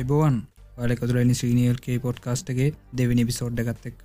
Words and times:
අයිබෝවන්. 0.00 0.36
වලකතුරනි 0.78 1.34
ශ්‍රීනියල්කේ 1.34 1.96
පොඩ්කාස්ටගේ 2.00 2.68
දෙවිනි 2.98 3.24
පිසෝඩ්ඩ 3.28 3.60
ගත් 3.66 3.90
එක්ක. 3.90 4.02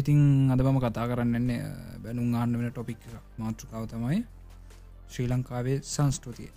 ඉතින් 0.00 0.20
අදමම 0.54 0.78
කතා 0.84 1.06
කරන්නන්නේ 1.10 1.56
බැනුම් 2.04 2.34
ආන්න 2.34 2.52
වෙන 2.58 2.68
ටොපික් 2.70 3.00
මාතෘකාව 3.38 3.88
තමයි 3.92 4.18
ශ්‍රී 5.12 5.26
ලංකාවේ 5.30 5.78
සංස්කෘතිය. 5.84 6.50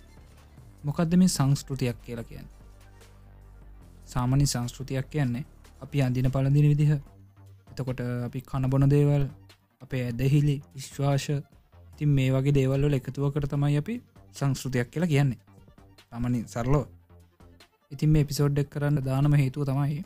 මොකක්ද 0.84 1.16
මේ 1.22 1.32
සංස්කෘතියක් 1.36 1.98
කියලා 2.04 2.28
කියන්න? 2.30 2.46
සාමනි 4.06 4.46
සංස්කෘතියක් 4.46 5.10
කියන්නේ 5.10 5.44
අපි 5.80 6.02
අඳින 6.02 6.30
පලදින 6.30 6.70
විදිහ. 6.72 6.92
එතකොට 7.70 8.04
අපි 8.28 8.44
කණබොන 8.52 8.88
දේවල් 8.94 9.26
අපේ 9.82 10.04
ඇදහිලි 10.04 10.56
විශ්වාශ 10.76 11.28
ඉතින් 11.32 12.14
මේ 12.16 12.30
වගේ 12.30 12.56
දේවල්ල 12.60 13.00
එකතුවකට 13.00 13.50
තමයි 13.50 13.82
අපි 13.82 14.00
සංස්කෘතියක් 14.32 14.88
කියලා 14.92 15.12
කියන්නේ. 15.14 15.42
තමනි 16.10 16.46
සරලෝ 16.46 16.86
ඉතින් 17.90 18.10
මේ 18.10 18.24
පිසෝඩ්ඩක් 18.24 18.70
කරන්න 18.72 19.00
දානම 19.02 19.32
හේතුව 19.34 19.64
තමයි 19.64 20.02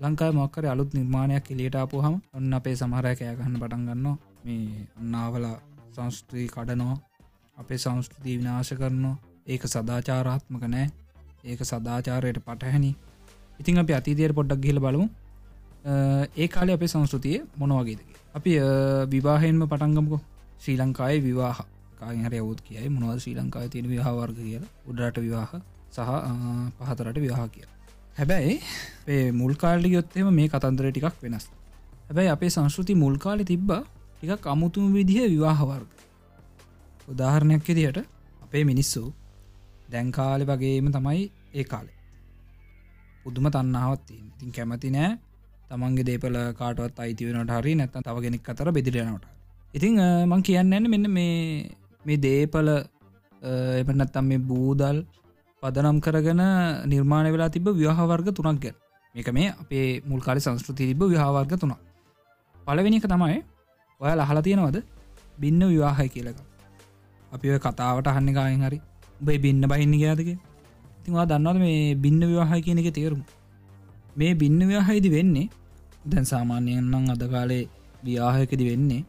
ලංකායි 0.00 0.34
මොක්කර 0.34 0.64
අලුත් 0.66 0.90
නිර්මාණයක් 0.94 1.50
එලියට 1.50 1.76
ආපුහම 1.76 2.14
ඔන්න 2.34 2.54
අපේ 2.54 2.76
සමහරය 2.76 3.12
කෑගන්න 3.16 3.60
පටන් 3.60 3.84
ගන්න 3.88 4.16
මේ 4.44 4.86
ඔන්නාවල 5.00 5.46
සංස්කෘතිී 5.92 6.48
කඩනවා 6.48 6.96
අපේ 7.56 7.78
සංස්කෘතිී 7.78 8.38
විනාශ 8.38 8.72
කරනවා. 8.74 9.16
ඒක 9.46 9.62
සදාචාරාත්මක 9.66 10.64
නෑ. 10.66 10.86
ඒක 11.44 11.60
සදාචාරයට 11.62 12.40
පටහැනි. 12.40 12.90
ඉතින් 13.60 13.78
අප 13.78 13.90
අතිදයට 13.90 14.34
පොඩ්ඩක් 14.38 14.60
ගිල 14.60 14.80
බලමු. 14.80 15.06
ඒ 16.36 16.48
කාලය 16.48 16.72
අපේ 16.72 16.90
සංස්කෘතිය 16.94 17.38
මොනවගේද 17.56 18.00
අපි 18.34 18.52
විවාහෙන්ම 19.12 19.62
පටන්ගමකෝ 19.64 20.20
ශ්‍රී 20.62 20.76
ලංකායි 20.78 21.22
විවාහ. 21.22 21.58
කාහර 21.98 22.34
යවුත් 22.34 22.60
කියයි 22.60 22.88
මොනවද 22.90 23.18
ශ්‍රී 23.18 23.36
ලංකායි 23.36 23.72
තියෙන 23.72 23.88
විවාවර්ග 23.88 24.36
කියලා. 24.40 24.72
උඩට 24.88 25.18
විවාහ. 25.18 25.50
සහ 25.96 26.10
පහතරට 26.78 27.18
විවාහ 27.24 27.48
කිය 27.54 27.66
හැබැයි 28.16 28.54
මුල් 29.32 29.54
කාල්ලි 29.56 29.88
යොත්තේම 29.96 30.28
මේ 30.38 30.48
කතන්දර 30.48 30.86
ටිකක් 30.90 31.16
වෙනස්. 31.22 31.46
හැබැයි 32.08 32.30
අපේ 32.36 32.50
සංස්කෘති 32.50 32.94
මුල්කාලි 32.94 33.44
තිබ්බ 33.44 33.70
ටිකක් 34.16 34.46
අමුතුම 34.46 34.86
විදිහ 34.94 35.18
විවාහවර්ග 35.26 35.90
උදාහරණයක් 37.08 37.68
දිහට 37.70 37.98
අපේ 38.44 38.64
මිනිස්සු 38.64 39.02
දැන්කාලෙ 39.92 40.44
වගේම 40.44 40.88
තමයි 40.96 41.22
ඒ 41.54 41.64
කාලේ. 41.64 41.96
පුදුම 43.24 43.46
තන්නාවත් 43.50 44.08
ඉතින් 44.12 44.50
කැමති 44.52 44.88
නෑ 44.90 45.10
තමන්ගේ 45.68 46.06
දේපල 46.08 46.36
කාටවත් 46.58 46.98
අයිති 46.98 47.26
වෙනට 47.28 47.52
හරි 47.52 47.72
නැත්තන් 47.74 48.06
තවගෙනෙක් 48.06 48.50
අතර 48.52 48.68
බෙදිලෙනට 48.70 49.24
ඉතිං 49.74 49.96
මං 50.30 50.42
කියන්න 50.42 50.74
මෙන්න 50.86 51.06
මේ 51.10 51.36
මේ 52.04 52.18
දේපල 52.18 52.68
එපනත්තම් 53.80 54.24
මේ 54.24 54.44
බූදල් 54.50 54.98
පදනම් 55.66 55.98
කරගෙන 56.00 56.42
නිර්මාණ 56.90 57.28
වෙලා 57.34 57.50
තිබ 57.50 57.66
ව්‍යහවර්ග 57.78 58.28
තුනක් 58.36 58.60
ගැන. 58.64 58.74
මේක 59.14 59.28
මේ 59.36 59.48
අපේ 59.62 59.86
මුල්කාල 60.10 60.38
සංස්කෘති 60.38 60.84
තිබ 60.90 61.00
ව්‍යහවර්ග 61.04 61.52
තුනක්. 61.62 61.78
පලවෙනි 62.66 62.98
එක 63.00 63.06
තමයි 63.12 63.38
ඔය 64.00 64.12
ලහලා 64.12 64.42
තියෙනවද? 64.46 64.76
බින්න 65.40 65.60
විවාහය 65.70 66.08
කියලක 66.14 66.38
අපි 67.32 67.46
ඔය 67.52 67.58
කතාවට 67.58 68.06
අහන්න 68.08 68.28
ගායෙන් 68.36 68.62
හරි. 68.66 68.78
උබේ 69.20 69.38
බින්න 69.38 69.62
බහින්න 69.70 69.94
ගයාදක 70.02 70.30
තිවා 71.04 71.26
දන්නවද 71.30 71.58
මේ 71.64 71.94
බින්න 72.04 72.20
විවාහය 72.30 72.60
කියන 72.62 72.78
එක 72.82 72.90
තේරුම්? 72.98 73.22
මේ 74.18 74.32
බින්න 74.34 74.60
ව්‍යහයිදි 74.70 75.10
වෙන්නේ 75.16 75.48
දැන් 76.04 76.26
සාමාන්‍යයන්නම් 76.32 77.12
අද 77.14 77.22
කාලේ 77.34 77.64
ව්‍යාහයකදි 78.04 78.64
වෙන්නේ 78.70 79.02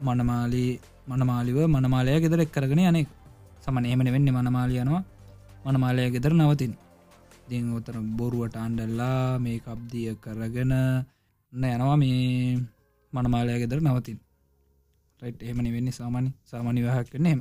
මනමාලී 0.00 0.70
මනමාලිව 1.08 1.58
මනමාලය 1.66 2.20
ගෙදර 2.24 2.42
එක් 2.44 2.52
කරගෙන 2.56 2.82
යනෙක් 2.82 3.08
සමන 3.64 3.84
එමන 3.86 4.08
වෙන්න 4.14 4.30
මනමාලියනවා 4.30 5.02
මනමාලය 5.64 6.08
ගෙදර 6.14 6.32
නවතින්. 6.32 6.72
දි 7.48 7.58
උතර 7.78 7.96
බොරුවට 8.18 8.56
අන්ඩල්ලා 8.56 9.38
මේ 9.38 9.58
කබ්දිය 9.60 10.10
කරගෙන 10.16 10.74
යනවා 11.52 11.96
මේ 11.96 12.58
මනමාලය 13.12 13.60
ගෙදර 13.62 13.80
නවතින්. 13.82 14.18
රයිට් 15.22 15.42
එමනි 15.42 15.70
වෙන්නේ 15.74 15.92
සාමානි 15.92 16.30
සාමානි 16.50 16.84
වහක් 16.84 17.08
කන්නේම 17.12 17.40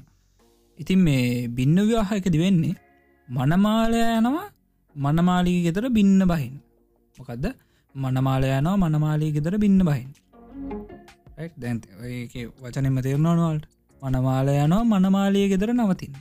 ඉතින් 0.80 1.00
මේ 1.00 1.48
බින්න 1.58 1.78
ව්‍යහයකද 1.90 2.36
වෙන්නේ 2.42 2.76
මනමාලය 3.28 4.00
යනවා 4.10 4.48
මනමාලී 4.96 5.60
ගෙදර 5.66 5.86
බින්න 5.98 6.22
බහින් 6.32 6.56
මොකක්ද 7.18 7.46
මනමාලය 7.96 8.48
යනවා 8.52 8.78
මනමාලී 8.86 9.32
ගෙදර 9.36 9.56
බින්න 9.64 9.80
බහින් 9.90 10.10
දැ 11.62 11.74
වචනෙම 12.64 12.98
තේරනවනවල්ට 13.06 13.66
මනමාල 14.02 14.50
යනවා 14.56 14.84
මනමාලිය 14.92 15.48
ගෙදර 15.52 15.72
නවතින් 15.74 16.14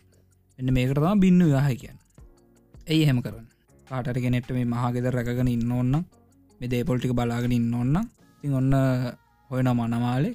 එන්න 0.58 0.70
මේකටතම 0.76 1.20
බින්න 1.24 1.40
විවාහ 1.46 1.68
කියන්න. 1.80 1.98
ඇයි 2.90 3.04
හෙම 3.08 3.18
කරන්න? 3.24 3.46
කාටට 3.88 4.18
ගෙනෙට්ට 4.24 4.50
මේ 4.56 4.66
මහගෙදර 4.72 5.14
රැකගෙන 5.18 5.50
ඉන්න 5.54 5.72
ඔන්න 5.72 5.94
මේ 6.60 6.70
දේපොල්ටික 6.72 7.12
බලාගෙන 7.18 7.54
ඉන්න 7.58 7.74
ඔන්න 7.74 7.96
තින් 8.40 8.54
ඔන්න 8.60 8.74
හොයන 9.50 9.70
මනමාලෙ. 9.78 10.30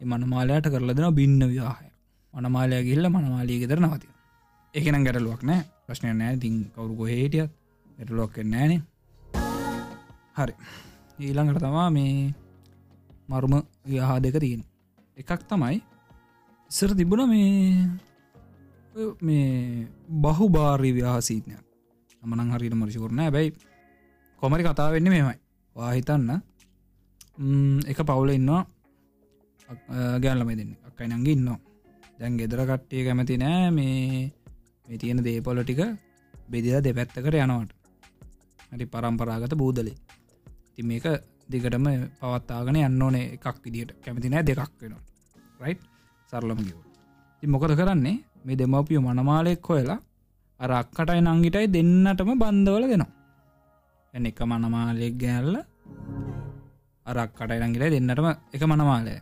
මනමාලයට 0.00 0.68
කරලදෙන 0.74 1.08
බින්න 1.18 1.40
විවාහය. 1.52 1.88
මනමාලය 2.34 2.78
ගිල්ල 2.88 3.06
මනමාලී 3.14 3.58
ගෙදර 3.62 3.80
නවතිය 3.80 4.12
එකනම් 4.74 5.04
ගැටලුවක් 5.06 5.42
නෑ. 5.50 5.62
ප්‍රශ්නය 5.86 6.12
නෑ. 6.20 6.36
තින් 6.42 6.54
කවරු 6.74 6.94
කොහේටියත් 7.00 7.50
ගැටලුවක් 7.98 8.36
නෑනේ. 8.52 8.80
හරි. 10.38 10.54
ඊළඟට 11.20 11.60
තමා 11.64 11.88
මේ 11.96 12.14
මරුම 13.28 13.54
විවාහා 13.88 14.22
දෙක 14.22 14.38
තියෙන 14.44 14.62
එකක් 15.16 15.42
තමයි 15.50 15.76
ඉස්සර 16.70 16.90
තිබුණ 16.94 17.22
මේ 17.26 17.88
මේ 19.20 19.86
බහු 20.22 20.44
භාරී 20.48 20.92
ව්‍යාසීනයක් 20.92 21.62
අමනං 22.22 22.52
හරිට 22.52 22.74
මරිසිකරන 22.74 23.20
බැයි 23.28 23.50
කොමරි 24.42 24.62
කතා 24.62 24.92
වෙන්න 24.92 25.08
මෙමයි 25.08 25.38
වාහිතන්න 25.76 26.30
එක 27.84 27.98
පවුල 28.00 28.30
ඉන්නවා. 28.30 28.62
ගැල්ලම 30.18 30.48
දෙන්න. 30.50 30.76
අක්කයි 30.86 31.08
නංගි 31.08 31.32
ඉන්නවා. 31.32 31.58
දැන් 32.18 32.36
ගෙදර 32.36 32.60
කට්ටිය 32.62 33.04
කැමති 33.04 33.36
නෑ 33.36 33.70
මේ 33.70 34.32
මේ 34.86 34.98
තියෙන 34.98 35.18
දේපොල 35.18 35.58
ටික 35.62 35.80
බෙදිලා 36.48 36.82
දෙපැත්තකට 36.82 37.18
යනවට. 37.18 37.72
හරි 38.70 38.86
පරම්පරාගත 38.86 39.54
බූදලේ. 39.54 39.96
ති 40.74 40.82
මේක 40.82 41.06
දිගටම 41.50 41.86
පවත්තාගෙන 42.20 42.78
යන්න 42.78 43.02
ඕනේ 43.02 43.26
එකක් 43.34 43.58
විදිට 43.64 43.90
කැමති 44.04 44.28
නෑ 44.28 44.44
දෙකක් 44.44 44.70
වෙනවා. 44.80 45.02
රයි් 45.60 45.74
සරලම 46.30 46.58
කිව 46.58 46.78
ති 47.42 47.46
මොකද 47.46 47.72
කරන්නේ? 47.72 48.16
මේ 48.44 48.56
දෙමවපිය 48.56 48.98
මනමාලෙක් 48.98 49.64
හොයලා 49.64 50.00
අර 50.60 50.70
අක්කටයි 50.72 51.20
නංගිටයි 51.20 51.66
දෙන්නටම 51.68 52.30
බන්ධවල 52.40 52.84
දෙනවා. 52.88 53.12
එ 54.14 54.18
එක 54.20 54.40
මනමාලෙක් 54.42 55.14
ගැල්ල 55.18 55.54
අරක් 57.06 57.30
කටයි 57.36 57.60
නංගිලයි 57.60 57.90
දෙන්නටම 57.94 58.26
එක 58.54 58.62
මනමාලය 58.62 59.16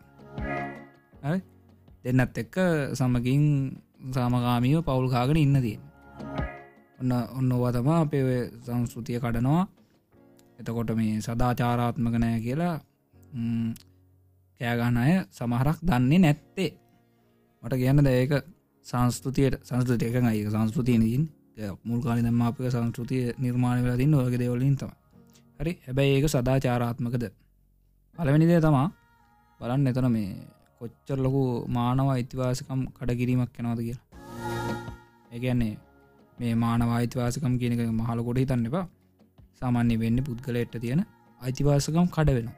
දෙන්නත් 2.04 2.38
එක්ක 2.38 2.56
සමගින් 2.92 3.44
සාමගාමීව 4.14 4.82
පවුල්කාගෙන 4.82 5.38
ඉන්න 5.38 5.56
තියෙන් 5.58 5.82
ඔන්න 7.00 7.12
ඔන්න 7.38 7.52
ඔවා 7.52 7.72
තමා 7.72 8.00
අපේ 8.00 8.50
සංස්කෘතිය 8.62 9.18
කඩනවා. 9.18 9.64
එතකොට 10.58 10.90
මේ 10.94 11.18
සදාචාරාත්මක 11.20 12.14
නෑ 12.14 12.38
කියලා 12.40 12.76
කෑගන්න 14.60 14.98
අය 14.98 15.14
සමහරක් 15.30 15.78
දන්නේ 15.82 16.18
නැත්තේ. 16.18 16.70
මට 17.62 17.74
කියන්න 17.76 18.02
දැක 18.02 18.32
සංස්කෘතියට 18.86 19.56
සංස්කෘතිය 19.62 20.08
එක 20.10 20.16
අයි 20.24 20.42
සංස්කෘතියනකින් 20.46 21.24
මුල් 21.84 22.00
කාලි 22.00 22.22
දම්ම 22.22 22.42
අපක 22.42 22.64
සංස්කෘතිය 22.68 23.22
නිර්මාණ 23.38 23.84
වෙලා 23.84 23.96
තින්න 23.96 24.14
ඔයගේ 24.16 24.38
දෙවලින් 24.38 24.74
තම 24.76 24.92
හරි? 25.60 25.72
හැබැයි 25.84 26.16
ඒක 26.16 26.26
සදාචාරාත්මකද? 26.28 27.24
පලවෙනිදේ 28.16 28.60
තමා 28.60 28.88
බලන්න 29.60 29.86
එතන 29.86 30.08
මේ 30.10 30.30
කොච්චර 30.78 31.18
ලොකු 31.18 31.42
මානව 31.68 32.10
ඉතිවාසකම් 32.16 32.80
කඩකිරීමක් 32.96 33.50
කෙනවද 33.52 33.80
කියලා. 33.80 34.04
ඒගැන්නේ 35.32 35.74
මේ 36.38 36.54
මානව 36.56 36.90
අයිතිවාසකම් 36.92 37.54
කියනක 37.60 37.80
මහලකොට 37.92 38.38
හිතන්න 38.38 38.66
එපා. 38.68 38.84
සාමාන්‍ය 39.54 39.94
වෙන්න 39.96 40.18
පුද්ගලයට 40.22 40.74
තියෙන 40.76 41.02
අයිතිවාසකම් 41.40 42.06
කඩ 42.08 42.36
වෙන 42.38 42.48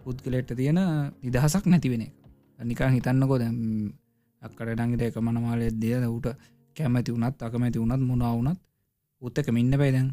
පුද්ගලයට 0.00 0.50
තියෙන 0.56 0.80
නිදහසක් 1.22 1.64
නැතිවෙන 1.66 2.02
එක. 2.02 2.12
නිකං 2.58 2.94
හිතන්නකො 2.96 3.34
දැම් 3.38 3.56
අක්කට 4.42 4.68
ඩංගිට 4.68 5.02
එක 5.02 5.16
මනමාලය 5.18 5.66
දෙය 5.74 5.94
ඌට 6.06 6.26
කැමැති 6.76 7.14
වුනත් 7.14 7.42
අකමැති 7.42 7.78
වුනත් 7.78 8.02
මුණා 8.02 8.32
වුනත් 8.34 8.60
උත්තක 9.22 9.48
මින්න 9.50 9.72
පැයිදැන් 9.72 10.08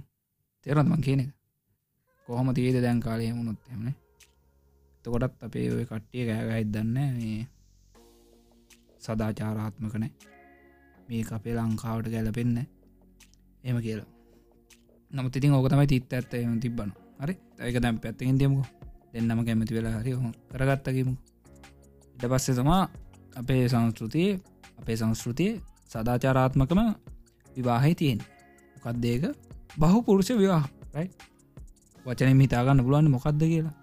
තේරත් 0.66 0.88
මං 0.88 1.02
කියන 1.02 1.20
එක? 1.20 1.30
කොහොම 2.28 2.50
තියේද 2.54 2.78
දැන් 2.82 3.00
කාලය 3.00 3.26
මුණොත් 3.34 3.60
එමන 3.72 3.94
තකොටත් 5.06 5.44
අපේ 5.46 5.68
ඔය 5.72 5.86
කට්ටිය 5.86 6.24
කෑගයිත් 6.28 6.70
දන්න 6.74 6.98
මේ 7.18 7.42
සදාචාරාත්මකනෑ 9.04 10.12
මේ 11.08 11.24
අපේ 11.32 11.56
ලංකාවට 11.56 12.10
ගැලපෙන්න 12.10 12.58
එම 13.64 13.78
කියලා. 13.82 14.10
නමුත් 15.12 15.36
ඉතින් 15.38 15.54
ඕක 15.54 15.70
තමයි 15.70 15.88
තිත් 15.88 16.14
ඇත්ත 16.14 16.34
එම 16.36 16.60
තිබ්බන 16.60 16.92
හරි? 17.22 17.34
ඒක 17.60 17.78
දැම් 17.84 17.98
පැත්තකින් 18.00 18.40
දෙමුකු 18.40 18.64
දෙන්නම 19.14 19.46
කැමති 19.46 19.76
වෙලා 19.76 20.02
හරි 20.02 20.12
හො 20.14 20.30
කරගත්තකිමු 20.50 21.14
ඉට 22.16 22.26
පස්සේ 22.26 22.56
තමා 22.56 22.84
අපේ 23.36 23.64
සංස්කෘතිය 23.68 24.30
අපේ 24.80 24.96
සංස්කෘතිය 24.96 25.52
සදාචාරාත්මකම 25.92 26.82
විවාහහි 27.56 27.94
තියෙන් 27.96 28.20
මොකක්දේක 28.76 29.24
බහු 29.80 29.98
පුරුෂ 30.06 30.30
ව්‍යවා 30.32 30.64
රයි 30.96 31.10
වචන 32.06 32.42
හිතාගන්න 32.42 32.80
පුළුවන් 32.86 33.08
මොකක්ද 33.10 33.42
කියලා. 33.42 33.76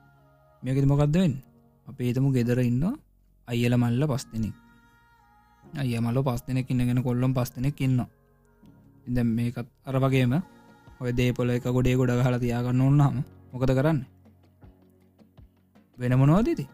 මේකෙති 0.62 0.86
මොකක්දවෙන් 0.86 1.32
අපේ 1.86 2.08
හිතමු 2.08 2.28
ගෙදර 2.30 2.58
ඉන්න 2.60 2.84
අයියල 3.48 3.74
මල්ල 3.76 4.02
පස් 4.06 4.24
දෙනෙක්. 4.32 4.54
අය 5.80 5.92
මල්ල 5.98 6.18
පස් 6.26 6.42
දෙනෙක් 6.46 6.70
ඉන්නගෙන 6.70 7.02
කොල්ලොම් 7.02 7.32
පස් 7.34 7.50
දෙනෙක් 7.56 7.80
ඉන්න 7.80 7.98
ඉද 9.08 9.18
මේකත් 9.26 9.68
අර 9.88 9.96
වගේම 9.98 10.32
ඔය 11.00 11.10
දේපොල 11.12 11.50
එක 11.50 11.66
ගොඩේ 11.66 11.96
ගොඩ 11.96 12.12
හල 12.26 12.36
තියාගන්න 12.44 12.80
ඔන්නාම 12.80 13.16
මොකද 13.52 13.72
කරන්න? 13.78 13.98
වෙන 15.98 16.12
මොනවදීති 16.20 16.64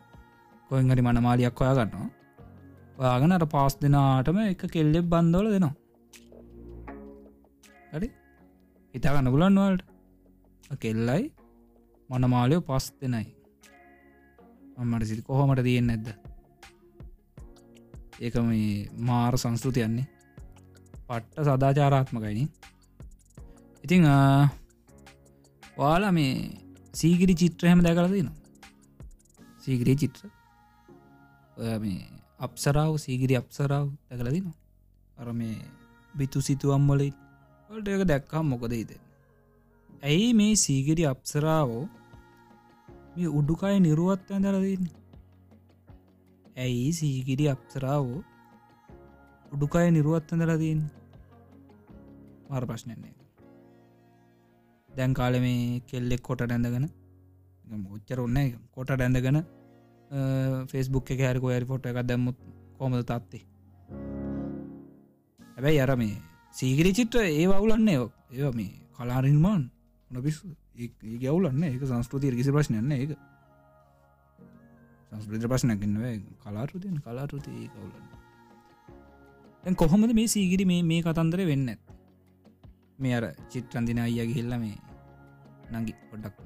කොයින් 0.71 0.91
හරි 0.91 1.03
මනමාලියක් 1.03 1.61
ඔයා 1.61 1.77
ගන්නවා 1.79 2.18
ඔයාගෙන 3.01 3.35
අර 3.37 3.45
පාස් 3.55 3.75
දෙනාටම 3.83 4.39
එක 4.45 4.63
කෙල්ලෙක් 4.75 5.07
බන්දවල 5.13 5.49
දෙනවා. 5.55 5.75
හරි? 7.93 8.09
හිතාගන්න 8.95 9.33
පුලන්වල්ට 9.35 9.83
කෙල්ලයි 10.85 11.25
මනමාලයෝ 12.11 12.63
පස් 12.69 12.87
දෙනයි. 13.01 13.27
මට 14.89 15.09
සිති 15.09 15.23
කොහොමට 15.29 15.63
තියෙන් 15.67 15.87
නැද්ද? 15.91 16.09
ඒක 18.25 18.35
මේ 18.49 18.89
මාර 19.09 19.35
සංස්කෘතියන්නේ 19.43 20.07
පට්ට 21.09 21.47
සදාචාරාත්මකයිනි 21.47 22.45
ඉතිං 23.85 24.05
වාලා 25.79 26.13
මේ 26.19 26.33
සීගිරි 27.01 27.35
චිත්‍ර 27.43 27.65
හැම 27.71 27.81
දැකල 27.87 28.11
තින 28.15 28.31
සීගිරී 29.65 29.97
චිත්‍ර. 30.03 30.23
ඔය 31.59 31.79
මේ 31.85 32.01
අප්සරාව 32.41 32.93
සීගිරි 32.97 33.35
අප්සරාව 33.37 33.87
දැකල 34.09 34.29
දින. 34.31 34.49
අර 35.17 35.29
මේ 35.33 35.59
බිතු 36.15 36.39
සිතුවම්වලින් 36.41 37.15
වලට 37.71 37.89
එක 37.89 38.03
දැක්කම් 38.05 38.47
මොකදයිද 38.47 38.91
ඇයි 40.03 40.29
මේ 40.33 40.55
සීගිරි 40.57 41.05
අප්සරාවෝ 41.05 41.85
මේ 43.15 43.29
උඩුකාය 43.31 43.77
නිරුවත් 43.79 44.31
ඇඳලදන්න 44.31 44.87
ඇයි 46.57 46.89
සීගිරි 46.93 47.45
අප්සරාවෝ 47.49 48.21
උඩුකාය 49.53 49.91
නිරුවත් 49.91 50.33
ඇඳලදන්න 50.33 50.81
මර 52.51 52.65
ප්‍රශ්නයන්නේ 52.65 53.15
දැන් 54.91 55.13
කාල 55.13 55.35
මේ 55.41 55.83
කෙල්ලෙක් 55.87 56.23
කොට 56.23 56.41
ඇඳගෙන 56.47 56.87
මුච්චර 57.83 58.19
ඔන්න 58.21 58.39
කොට 58.75 58.91
ඇඳගෙන 58.97 59.39
ෆෙස්බුක් 60.67 61.11
එක 61.11 61.21
හැරකෝ 61.21 61.51
ඇරි 61.51 61.67
ෆොට 61.67 61.87
එකක් 61.87 62.01
දැම්මුත් 62.03 62.39
කොමද 62.79 63.03
තත්ති? 63.03 63.41
හැබැයි 65.51 65.81
අර 65.81 65.97
මේ 65.97 66.17
සීගිරි 66.55 66.93
චිත්‍ර 66.93 67.25
ඒ 67.25 67.47
වුලන්නේ 67.49 67.99
ඒ 68.33 68.53
මේ 68.53 68.73
කලාරින්මාන් 68.95 69.65
නොපිස් 70.11 70.45
ඒ 70.77 71.17
ගවුලන්න 71.19 71.65
ඒක 71.65 71.83
සංස්කෘතිය 71.85 72.33
කිසි 72.33 72.53
ප්‍රශ්නයන්න 72.53 72.93
ඒක. 72.93 73.19
සංස්කෘති 75.13 75.47
ප්‍රශ්නකින්ව 75.47 76.03
කලාරුතියන් 76.43 76.97
කලාරුති 77.01 77.51
ඒ 77.53 77.69
කවුලන්න 77.69 78.07
දැන් 79.65 79.77
කොහොමද 79.77 80.13
මේ 80.13 80.29
සීගිරි 80.29 80.65
මේ 80.65 80.83
මේ 80.83 81.03
කතන්දර 81.03 81.41
වෙන්න 81.47 81.69
ඇත් 81.69 81.83
මේ 82.99 83.15
අර 83.15 83.25
චිත්‍රන්දින 83.51 83.99
අයිය 83.99 84.27
ගිහිල්ල 84.27 84.53
මේ 84.57 84.77
නඟි 85.73 85.93
පොඩ්ඩක් 86.11 86.37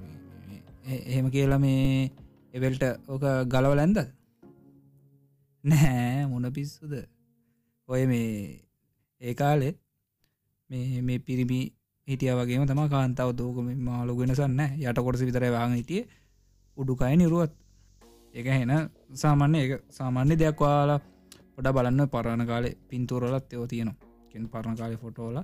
එහෙම 1.09 1.27
කියලා 1.31 1.59
මේ 1.59 2.11
එවල්ට 2.55 2.83
ඕක 3.09 3.25
ගලවල 3.49 3.81
ඇන්ද 3.81 3.99
නෑ 5.65 6.27
මොන 6.27 6.47
පිස්සුද? 6.53 6.93
ඔය 7.89 8.03
මේ 8.07 8.61
ඒ 9.21 9.35
කාලෙ 9.35 9.69
මේ 10.71 11.01
මේ 11.01 11.19
පිරිමි 11.19 11.61
හිටිය 12.09 12.33
වගේ 12.33 12.67
තම 12.67 12.83
කාන්තාව 12.89 13.31
දෝකම 13.33 13.69
මාලු 13.81 14.19
වෙනසන්න 14.19 14.61
යට 14.81 14.99
කොටස 14.99 15.23
විතර 15.23 15.45
වාග 15.49 15.73
හිටිය. 15.73 16.03
උඩුකයි 16.77 17.17
නිරුවත්. 17.17 17.53
එක 18.35 18.47
හෙන 18.49 18.73
සාමාන්‍ය 19.15 19.57
ඒ 19.59 19.79
සාමාන්‍ය 19.91 20.35
දෙයක් 20.37 20.61
වාලා 20.61 21.01
පොඩ 21.55 21.69
බලන්න 21.69 22.09
පරණ 22.09 22.47
කාලේ 22.47 22.79
පින්තුරලත් 22.89 23.49
යෝ 23.51 23.67
තියෙනවා. 23.67 24.01
කෙන් 24.31 24.45
පරණ 24.49 24.77
කාලෙ 24.77 24.97
ෆොටෝල 24.97 25.37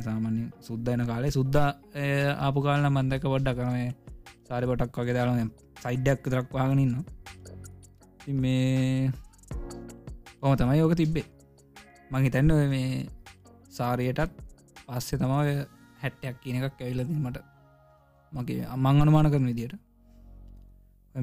සාමාන්‍ය 0.00 0.42
සුද්දයන 0.60 1.02
කාලේ. 1.06 1.30
සුද්දා 1.30 1.68
ආපු 2.38 2.58
කාලන 2.60 2.86
මන්දක 2.90 3.24
වඩ්ඩ 3.24 3.56
කරනේ 3.58 3.90
සාරි 4.48 4.66
පොටක් 4.70 4.96
වගේ 5.00 5.16
දාලා 5.16 5.46
සයිඩ්ඩක් 5.82 6.24
දරක් 6.32 6.48
වාගෙනන්න 6.56 6.94
මේ 8.42 9.12
ඔම 10.42 10.56
තමයි 10.56 10.78
යෝක 10.80 10.94
තිබ්බේ. 11.00 11.26
මං 12.10 12.24
හිතැන්න 12.26 12.52
මේ 12.74 12.88
සාරියටත් 13.76 14.32
පස්සේ 14.86 15.20
තමාව 15.20 15.48
හැට්ටයක් 16.02 16.36
කියන 16.42 16.56
එකක් 16.58 16.80
ඇවිලදීමට 16.80 17.38
මගේ 18.32 18.64
අම්මං 18.74 19.02
අනුමාන 19.02 19.30
කරන 19.32 19.48
විදියට. 19.50 19.74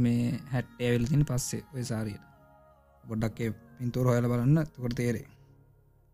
මේ 0.05 0.39
හැට් 0.53 0.69
ඇවිල්තින 0.79 1.23
පස්සේ 1.29 1.65
ඔය 1.75 1.83
සාරියට. 1.91 2.23
ගොඩක් 3.03 3.39
පින්තුර 3.77 4.05
හොයල 4.11 4.27
බලන්න. 4.31 4.57
තකොට 4.73 4.95
තේරේ 4.99 5.27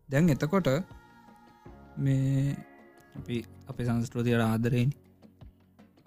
දැන් 0.08 0.28
එතකොට 0.34 0.68
මේ 1.98 2.54
අපි 3.18 3.36
අප 3.68 3.78
සංස්කෘතියට 3.86 4.44
ආදරෙන් 4.44 4.90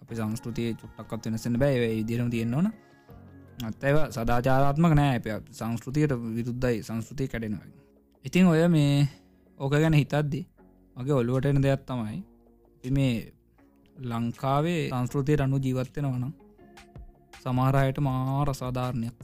අප 0.09 0.15
සංස්කෘතිය 0.15 0.73
චුට්ටක්ත් 0.75 1.25
වෙනසෙන 1.25 1.55
බෑ. 1.55 1.89
ඉදිරම 1.95 2.29
තියෙන්න්නවන 2.29 2.67
අත්තව 3.61 3.97
සදාචාරාත්මක 4.09 4.93
නෑ. 4.93 5.15
අප 5.17 5.45
සංස්කෘතියට 5.51 6.13
විරුද්ධයි 6.31 6.83
සංස්කෘතිය 6.83 7.27
කැඩෙනවා. 7.27 7.67
ඉතින් 8.25 8.47
ඔය 8.47 8.67
මේ 8.67 9.07
ඕක 9.57 9.71
ගැන 9.73 9.93
හිතද්දි 9.93 10.41
මගේ 10.95 11.13
ඔල්ලුවට 11.13 11.45
එන 11.45 11.61
දෙයක් 11.61 11.81
තමයි 11.85 12.19
මේ 12.91 13.13
ලංකාවේ 13.95 14.83
සංස්කෘතිය 14.89 15.37
අනු 15.39 15.57
ජීවත්වෙන 15.57 16.07
වනම් 16.07 16.33
සමාරයට 17.39 17.99
මාර 17.99 18.49
අසාධාරණයක් 18.49 19.17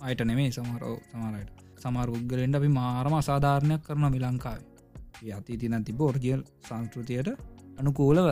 අයට 0.00 0.20
නෙමේ 0.24 0.50
සමරෝ 0.50 0.96
සමාරයට 1.04 1.50
සමාර 1.78 2.08
උද්ගලෙන්ට 2.10 2.56
අපි 2.56 2.68
මාරම 2.70 3.14
අසාධාරණයක් 3.14 3.82
කරන 3.82 4.06
මිලංකාවේ 4.08 4.70
යති 5.30 5.58
තින 5.58 5.84
තිබ 5.84 6.00
ෝර්ජියල් 6.00 6.42
සංස්කෘතියට 6.64 7.28
අනුකූලව 7.78 8.28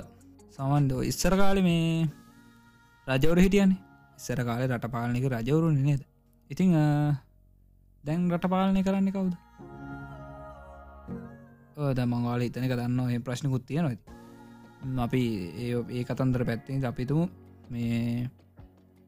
සමන්ඩ 0.55 0.93
ඉස්සර 1.11 1.35
කාල 1.41 1.59
මේ 1.63 2.09
රජවර 3.07 3.41
හිටියන්නේ 3.45 3.81
ඉස්සර 4.19 4.41
කාලේ 4.49 4.69
රට 4.69 4.87
පාලනික 4.95 5.27
රජවරු 5.33 5.69
නේද? 5.73 6.03
ඉතිං 6.51 6.73
දැන් 8.05 8.31
රට 8.31 8.47
පාලනය 8.55 8.83
කරන්න 8.83 9.11
කවුද? 9.15 9.35
ද 11.97 12.01
මංවාල 12.05 12.43
හිතනක 12.43 12.75
දන්න 12.75 13.01
ඒ 13.15 13.21
ප්‍රශ්නකුත් 13.27 13.65
තියෙනවද 13.69 14.01
අපි 14.99 15.23
ඒ 15.63 16.05
කතන්දර 16.05 16.43
පැත්තිෙන් 16.45 16.85
අපිතුමු 16.85 17.25
මේ 17.71 18.29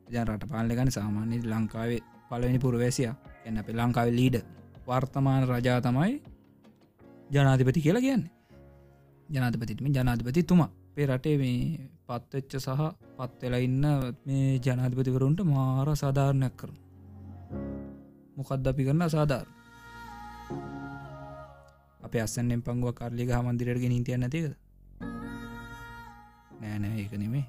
ජ 0.07 0.17
රට 0.25 0.45
පාලනගන 0.53 0.91
සාමාන්‍ය 0.91 1.37
ලංකාවේ 1.53 2.01
පලවෙනි 2.29 2.59
පුරවැසිය. 2.59 3.11
එන්න 3.47 3.61
අපේ 3.61 3.79
ලංකාවේ 3.79 4.19
ලීඩ 4.19 4.37
වර්තමාන 4.87 5.49
රජා 5.51 5.81
තමයි 5.81 6.13
ජනාධිපති 7.33 7.81
කියලා 7.87 8.05
කියන්නේ. 8.07 8.31
ජනාධපතිම 9.29 9.87
ජනාධපති 9.97 10.43
තුමා 10.43 10.71
පේ 11.01 11.09
රටේ 11.09 11.37
මේ 11.41 11.61
පත්වෙච්ච 12.07 12.53
සහ 12.59 12.83
පත්වෙලා 13.19 13.63
ඉන්න 13.67 13.85
මේ 14.27 14.49
ජනාධිපතිවරුන්ට 14.65 15.41
මාර 15.45 15.89
සාධාරණයක් 15.97 16.55
කරන 16.61 16.77
මොකක්ද 18.37 18.67
අපි 18.71 18.83
කරන්න 18.87 19.09
සාධාර 19.09 19.47
අප 22.01 22.13
අස්සන්නෙන් 22.25 22.61
පංගුව 22.67 22.93
කාර්ලික 22.99 23.31
හමන්දිරට 23.37 23.81
ගෙනින්තිය 23.85 24.17
නැතිකද 24.17 24.53
නෑනෑ 26.61 26.95
ඒක 27.01 27.15
නෙමේ 27.23 27.47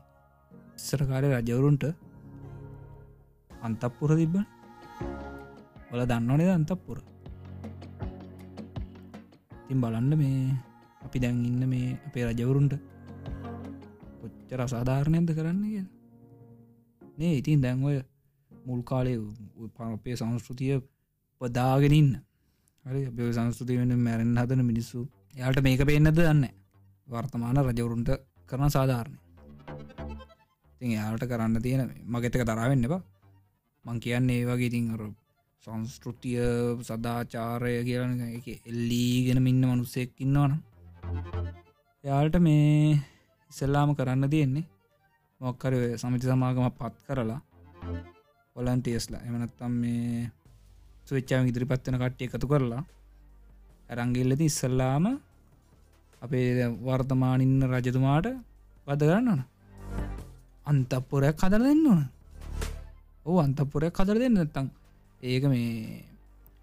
ඉස්සරකාරය 0.80 1.28
රජවරුන්ට 1.32 1.84
අන්තප්පුර 3.52 4.12
තිබ්බන. 4.20 4.46
ඔල 5.92 6.00
දන්නවනේද 6.10 6.52
අන්තප්පුර 6.52 6.98
තින් 9.66 9.82
බලන්න 9.84 10.14
මේ 10.18 10.40
අපි 11.06 11.18
දැන් 11.20 11.44
ඉන්න 11.50 11.64
මේ 11.74 12.00
අපේ 12.08 12.26
රජවරුන්ට 12.30 12.91
කොච්චර 14.52 14.62
අසාධාරණයද 14.62 15.30
කරන්න 15.30 15.60
කිය 15.64 15.84
නේ 17.18 17.34
ඉතින් 17.36 17.62
දැන් 17.62 17.84
ඔය 17.84 17.98
මුල් 18.52 18.82
කාලය 18.84 19.14
පරපේ 19.76 20.16
සංස්කෘතිය 20.16 20.76
පදාගෙනන්න 21.42 22.10
හරි 22.86 23.02
බ 23.10 23.20
සංස්කෘතිය 23.30 23.78
වෙන 23.80 23.94
මැරෙන් 24.00 24.34
හදන 24.36 24.64
මිනිස්සු 24.64 25.00
යාට 25.36 25.62
මේක 25.62 25.84
පේන්නද 25.84 26.12
දන්න 26.12 26.44
වර්තමාන 27.08 27.62
රජවරුන්ට 27.62 28.12
කරන 28.50 28.70
සාධාරණය. 28.70 29.18
ඉතින් 30.74 30.92
යාට 30.92 31.24
කරන්න 31.26 31.56
තියෙන 31.60 31.84
මගෙතක 32.06 32.44
තරාවෙන්න 32.44 32.84
එපා. 32.84 33.02
මං 33.86 33.98
කියන්නේ 34.00 34.38
ඒ 34.38 34.50
වගේ 34.50 34.70
ඉතින් 34.70 34.92
අර 34.94 35.04
සංස්කෘතිය 35.64 36.42
සදාචාරය 36.82 37.74
කියලන 37.84 38.20
එක 38.30 38.48
එල්ලීගෙන 38.66 39.42
ඉන්න 39.46 39.64
මනුස්සෙක් 39.70 40.12
ඉන්නවන 40.20 40.54
යාට 42.04 42.38
මේ 42.40 43.11
ඉසල්ලාම 43.52 43.96
කරන්න 43.96 44.30
තියෙන්නේ. 44.30 44.66
මොක්කර 45.42 45.74
සමිති 45.98 46.28
සමාගම 46.28 46.68
පත් 46.72 46.96
කරලා 47.08 47.42
ඔලන්ටියස්ලා 48.56 49.22
එමනත්තම් 49.22 49.74
මේ 49.74 50.30
සවිච්චාව 51.06 51.46
ඉදිරිපත්වන 51.46 51.98
කට්ටිය 51.98 52.28
එකතු 52.28 52.48
කරලා 52.48 52.84
ඇරංගිල්ලති 53.90 54.46
ඉස්සල්ලාම 54.46 55.06
අපේ 56.22 56.68
වර්තමානින්න 56.80 57.64
රජතුමාට 57.66 58.28
වද 58.88 59.02
කරන්න 59.02 59.28
ඕන. 59.28 59.42
අන්තපුරයක් 60.66 61.36
කදර 61.36 61.62
දෙන්න 61.62 61.88
ඕන. 61.88 62.02
ඕ 63.26 63.38
අන්තපුරයක් 63.40 63.94
කදර 63.94 64.18
දෙන්න. 64.18 64.36
නැත්තං 64.36 64.68
ඒක 65.24 65.44
මේ 65.46 66.06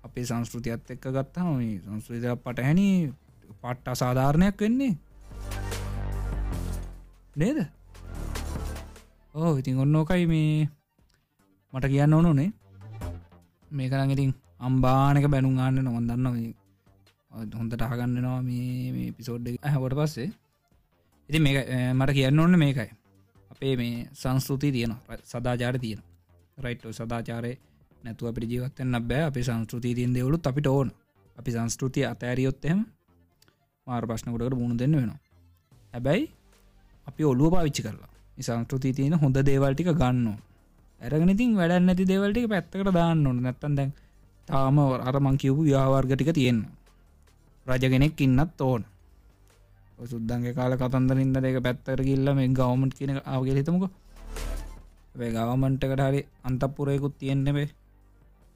අපේ 0.03 0.25
සංස්කෘතියත් 0.25 0.91
එක්ක 0.91 1.05
ගත්තාම 1.09 1.51
මේ 1.57 1.81
සංස්කෘතිය 1.81 2.37
පටහැනි 2.39 2.89
පට්ට 3.61 3.89
අසාධාරණයක් 3.89 4.57
වෙන්නේ. 4.59 4.95
නේද? 7.39 7.59
ඕ 9.35 9.53
ඉතින් 9.57 9.79
ඔන්න 9.79 9.97
ඕකයි 9.97 10.27
මේ 10.27 10.69
මට 11.73 11.87
කියන්න 11.87 12.15
ඕනුනේ 12.15 12.51
මේකන 13.71 14.11
ඉතින් 14.11 14.33
අම්බානක 14.61 15.27
බැනුම් 15.29 15.59
ආන්න 15.59 15.85
නොවන්දන්න 15.85 16.27
හොඳට 17.55 17.83
අහගන්නවා 17.83 18.41
මේ 18.43 19.09
පිසෝඩ් 19.13 19.49
හැවට 19.65 19.99
පස්සේ 19.99 20.29
ඉති 21.29 21.39
මේ 21.39 21.95
මට 21.95 22.13
කියන්න 22.13 22.41
ඕන්න 22.41 22.59
මේකයි. 22.59 22.91
අපේ 23.51 23.77
මේ 23.77 24.09
සංස්කෘති 24.13 24.73
තියෙන 24.73 24.95
සදාචාර 25.25 25.79
තියෙන 25.79 26.01
රයිට්ෝ 26.59 26.93
සදාචාරය 26.93 27.53
නැතුව 28.05 28.29
අපිට 28.29 28.51
ජීවත්තෙන්න්න 28.51 28.97
බෑ. 29.03 29.23
අපි 29.23 29.43
සංස්කෘතිය 29.43 29.95
තියෙන් 29.95 30.15
දෙවලුත් 30.15 30.47
අපිට 30.47 30.67
ඕන. 30.67 30.89
අපි 31.37 31.51
සංස්කෘතිය 31.51 32.07
අතෑරියොත්තෙම 32.07 32.79
මාර් 33.87 34.07
ප්‍රශ්නකොටකට 34.07 34.57
මුණ 34.57 34.79
දෙන්න 34.79 34.97
වෙනවා. 34.97 35.21
හැබැයි 35.93 36.25
අපි 37.09 37.23
ඔලුව 37.25 37.53
පාවිච්චි 37.55 37.83
කරලා. 37.83 38.11
සංස්කෘතිය 38.39 38.93
තියෙන 38.93 39.15
හොඳ 39.23 39.37
දේවල්ටික 39.49 39.91
ගන්න 39.93 40.27
ඇරගෙන 41.01 41.33
ඉතින් 41.35 41.55
වැඩ 41.59 41.75
නැති 41.81 42.05
දේවල්ටික 42.05 42.47
පැත්තකට 42.53 42.93
දාන්න 42.93 43.27
ඕන. 43.27 43.39
නැත්තන් 43.43 43.75
දැන් 43.79 43.91
තාම 44.49 44.79
අරමං 45.09 45.37
කිවපු 45.37 45.63
ව්‍යාවර්ගටික 45.65 46.31
තියෙන්න. 46.35 46.61
රජගෙනෙක් 47.67 48.21
ඉන්නත් 48.21 48.61
ඕන. 48.61 48.83
සුද්දන්ගේ 50.13 50.55
කාල 50.55 50.73
කතන්දරින්ද 50.77 51.37
දෙක 51.37 51.59
පැත්තර 51.67 52.01
කිල්ල 52.09 52.29
මේ 52.35 52.49
ගවමට් 52.51 52.95
කියන 52.99 53.11
ආවගේ 53.25 53.59
හිතමක. 53.59 53.85
ගවමන්ටකට 55.37 56.01
හරි 56.01 56.21
අන්තපුරයකුත් 56.45 57.15
තියෙන්නෙබේ 57.21 57.69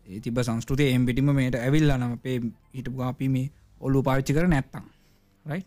ඒ 0.06 0.20
තිබ 0.20 0.38
සංස්කෘතිය 0.38 0.94
එම්පිටිම 0.94 1.30
මේට 1.32 1.56
ඇවිල්ලා 1.56 1.98
නම 1.98 2.14
පේ 2.24 2.38
හිටපු 2.74 3.02
අපි 3.02 3.26
මේ 3.28 3.50
ඔල්ලු 3.80 3.98
පාවිච්චි 4.02 4.36
කර 4.36 4.46
නැත්තම්. 4.46 4.84
රයි 5.44 5.62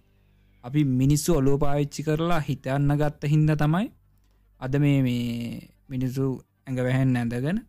අපි 0.66 0.82
මිනිස්සු 1.02 1.38
ඔලෝ 1.40 1.58
පාවිච්චි 1.58 2.04
කරලා 2.04 2.42
හිතන්න 2.42 2.92
ගත්ත 2.96 3.32
හින්ද 3.34 3.52
තමයි 3.56 3.88
අද 4.62 4.74
මේ 4.78 5.00
මේ 5.02 5.26
මිනිස්සු 5.90 6.26
ඇඟ 6.66 6.80
වැහැන් 6.80 7.16
ඇඳගෙන 7.16 7.60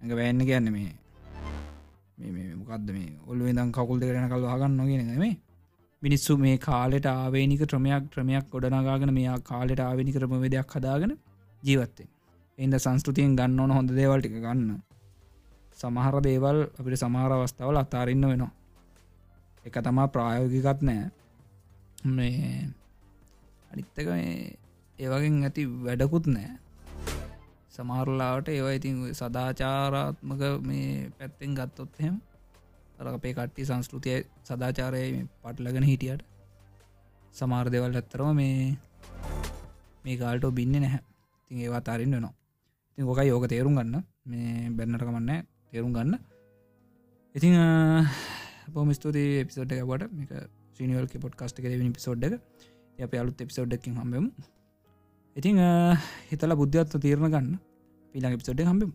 ඇඟ 0.00 0.12
වැෑන්න 0.12 0.42
කියන්න 0.42 0.68
මේ 0.72 0.90
මේ 2.32 2.48
මොකක්ද 2.54 2.90
මේ 2.90 3.08
ඔල්ුව 3.26 3.48
දම් 3.50 3.70
කකුල් 3.70 3.98
දෙරෙන 4.00 4.28
කල් 4.28 4.46
හගන්න 4.46 4.84
ගෙන 4.90 5.10
මේ 5.16 5.34
මිනිස්සු 6.02 6.38
මේ 6.38 6.56
කාලෙට 6.58 7.08
ආවේනික 7.08 7.64
ක්‍රමයක් 7.64 8.04
ක්‍රමයක් 8.12 8.46
ගොඩනගාගෙන 8.50 9.12
මෙයා 9.14 9.38
කාලෙට 9.44 9.80
ආවෙනි 9.80 10.12
ක්‍රම 10.12 10.32
දෙයක් 10.46 10.72
හදාගෙන 10.74 11.12
ජීවත්තෙන් 11.62 12.08
එන්ද 12.58 12.74
සංස්කෘතියෙන් 12.76 13.36
ගන්න 13.38 13.60
ඕන 13.60 13.70
හොඳ 13.70 13.90
දේවල්ටික 13.94 14.32
ගන්න. 14.36 14.70
සමහර 15.78 16.16
දේවල් 16.20 16.58
අපිට 16.74 16.98
සමහර 16.98 17.34
අවස්ථාවල 17.34 17.78
අතාරන්න 17.78 18.24
වෙනවා. 18.26 18.50
එක 19.64 19.76
තමා 19.78 20.08
ප්‍රායෝගිකත් 20.08 20.82
නෑ. 20.82 21.04
මේ 22.06 22.70
අනිත්තක 23.72 23.98
ඒවගෙන් 24.98 25.42
ඇති 25.42 25.62
වැඩකුත් 25.84 26.26
නෑ. 26.28 26.50
සමහරලාට 27.70 28.48
ඒවා 28.48 28.74
ඉතින් 28.78 28.96
සදාචාරාත්මක 29.14 30.42
මේ 30.62 31.10
පැත්තෙන් 31.18 31.54
ගත්තොත් 31.54 32.00
එහෙම 32.00 32.16
අර 32.98 33.06
අපේ 33.08 33.34
කට්ටි 33.34 33.68
සංස්කෘතිය 33.68 34.18
සදාචාරය 34.44 35.02
පටලගෙන 35.42 35.88
හිටියට 35.90 36.22
සමාර 37.34 37.66
දෙවල් 37.70 37.94
ඇත්තරම 37.94 38.30
මේ 38.34 38.76
මේ 40.04 40.16
කාල්ට 40.16 40.46
බින්න 40.54 40.74
නැහැ. 40.74 41.02
තින් 41.50 41.58
ඒවා 41.58 41.80
තාරින් 41.80 42.10
වෙනවා. 42.10 42.34
ඉතින් 42.98 43.08
ඕක 43.08 43.20
යෝක 43.24 43.46
තේරුම් 43.48 43.74
ගන්න. 43.78 44.02
මේ 44.24 44.70
බැන්නට 44.70 45.02
කමන්න 45.02 45.46
තේරුම් 45.70 45.92
ගන්න. 45.92 46.18
ඉතිං 47.34 47.54
පොම 48.74 48.90
ස්තුති 48.94 49.24
එපිසෝඩ් 49.42 49.72
එකකට 49.72 50.12
මේක 50.12 50.32
සිනිවල්ක 50.78 51.14
පොට් 51.24 51.36
කස්ට 51.40 51.64
කරවිනි 51.64 51.92
පිසෝඩ් 51.92 52.24
එක. 52.28 52.38
අප 52.98 53.12
අලුත් 53.14 53.40
එපිසෝඩ්ඩකින් 53.40 53.98
හම්බෙමු. 54.00 54.30
ඉතිං 55.36 55.58
හිතලා 56.30 56.60
බුද්ධත්ව 56.62 57.02
තීරණ 57.04 57.34
ගන්න. 57.34 57.52
පිළඟ 58.14 58.40
පිසෝඩ් 58.40 58.64
හම්බෙමු. 58.70 58.94